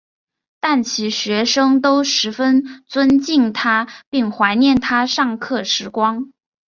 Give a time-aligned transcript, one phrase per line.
[0.59, 6.31] 但其学生都十分尊敬他并怀念他上课时光。